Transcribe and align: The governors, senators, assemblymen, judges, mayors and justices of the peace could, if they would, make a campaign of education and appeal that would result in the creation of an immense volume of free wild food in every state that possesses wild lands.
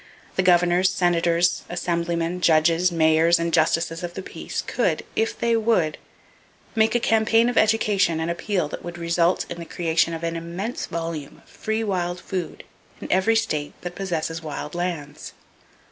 The 0.35 0.41
governors, 0.41 0.89
senators, 0.89 1.61
assemblymen, 1.69 2.41
judges, 2.41 2.91
mayors 2.91 3.37
and 3.37 3.53
justices 3.53 4.01
of 4.01 4.15
the 4.15 4.23
peace 4.23 4.63
could, 4.65 5.05
if 5.15 5.37
they 5.37 5.55
would, 5.55 5.99
make 6.73 6.95
a 6.95 6.99
campaign 6.99 7.49
of 7.49 7.55
education 7.55 8.19
and 8.19 8.31
appeal 8.31 8.67
that 8.69 8.83
would 8.83 8.97
result 8.97 9.45
in 9.47 9.59
the 9.59 9.63
creation 9.65 10.15
of 10.15 10.23
an 10.23 10.35
immense 10.35 10.87
volume 10.87 11.43
of 11.45 11.49
free 11.51 11.83
wild 11.83 12.19
food 12.19 12.63
in 12.99 13.11
every 13.11 13.35
state 13.35 13.73
that 13.81 13.93
possesses 13.93 14.41
wild 14.41 14.73
lands. 14.73 15.33